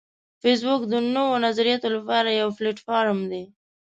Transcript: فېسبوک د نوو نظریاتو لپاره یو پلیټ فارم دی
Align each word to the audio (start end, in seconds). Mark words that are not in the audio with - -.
فېسبوک 0.41 0.81
د 0.87 0.93
نوو 1.15 1.41
نظریاتو 1.45 1.87
لپاره 1.95 2.29
یو 2.31 2.49
پلیټ 2.57 2.77
فارم 2.87 3.19
دی 3.31 3.43